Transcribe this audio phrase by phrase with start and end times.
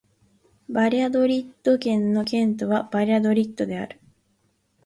[0.67, 3.99] バリャドリッド県の県都はバリャドリッドである